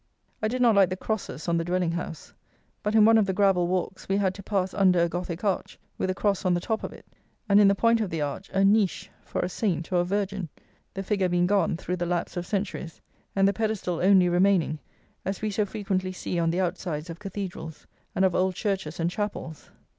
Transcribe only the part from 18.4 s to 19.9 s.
Churches and Chapels.